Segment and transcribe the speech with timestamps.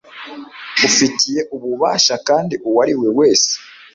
[0.77, 3.51] ubifitiye ububasha kandi uwariwe wese